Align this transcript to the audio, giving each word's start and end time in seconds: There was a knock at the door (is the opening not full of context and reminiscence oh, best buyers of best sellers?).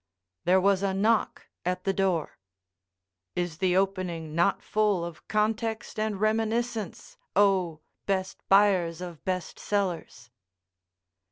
There 0.45 0.59
was 0.59 0.81
a 0.81 0.95
knock 0.95 1.45
at 1.63 1.83
the 1.83 1.93
door 1.93 2.39
(is 3.35 3.59
the 3.59 3.77
opening 3.77 4.33
not 4.33 4.63
full 4.63 5.05
of 5.05 5.27
context 5.27 5.99
and 5.99 6.19
reminiscence 6.19 7.17
oh, 7.35 7.81
best 8.07 8.41
buyers 8.49 8.99
of 9.01 9.23
best 9.25 9.59
sellers?). 9.59 10.31